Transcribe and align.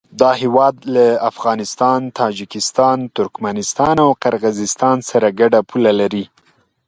دا 0.21 0.31
هېواد 0.41 0.75
له 0.93 1.05
افغانستان، 1.31 1.99
تاجکستان، 2.19 2.97
ترکمنستان 3.17 3.95
او 4.05 4.09
قرغیزستان 4.23 4.97
سره 5.09 5.27
ګډه 5.39 5.59
پوله 5.69 5.91
لري. 5.99 6.25